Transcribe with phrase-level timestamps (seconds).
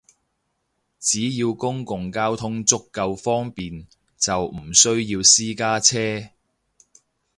[0.99, 3.85] 只要公共交通足夠方便，
[4.17, 6.29] 就唔需要私家車